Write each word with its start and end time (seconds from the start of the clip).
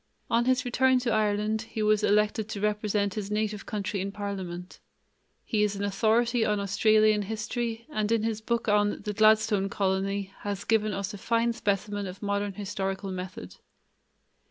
On 0.31 0.45
his 0.45 0.65
return 0.65 0.97
to 1.01 1.11
Ireland 1.13 1.61
he 1.61 1.83
was 1.83 2.03
elected 2.03 2.49
to 2.49 2.59
represent 2.59 3.13
his 3.13 3.29
native 3.29 3.67
county 3.67 4.01
in 4.01 4.11
parliament. 4.11 4.79
He 5.45 5.61
is 5.61 5.75
an 5.75 5.83
authority 5.83 6.43
on 6.43 6.59
Australian 6.59 7.21
history 7.21 7.85
and 7.87 8.11
in 8.11 8.23
his 8.23 8.41
book 8.41 8.67
on 8.67 9.03
The 9.03 9.13
Gladstone 9.13 9.69
Colony 9.69 10.33
has 10.39 10.63
given 10.63 10.91
us 10.91 11.13
a 11.13 11.19
fine 11.19 11.53
specimen 11.53 12.07
of 12.07 12.23
modern 12.23 12.53
historical 12.53 13.11
method. 13.11 13.57